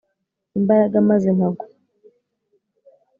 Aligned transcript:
imbaraga 0.59 0.97
maze 1.09 1.29
nkagwa 1.37 1.65